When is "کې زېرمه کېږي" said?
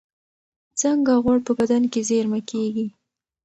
1.91-2.87